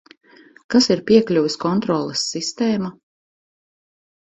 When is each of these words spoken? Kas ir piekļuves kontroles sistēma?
Kas 0.75 0.87
ir 0.95 1.03
piekļuves 1.11 1.59
kontroles 1.65 2.25
sistēma? 2.33 2.93